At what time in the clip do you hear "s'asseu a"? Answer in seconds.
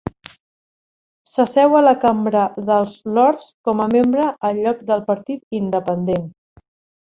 1.31-1.81